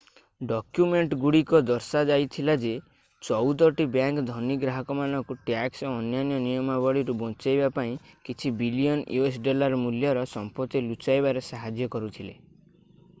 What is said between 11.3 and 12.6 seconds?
ସାହାଯ୍ୟ କରିଥିଲେ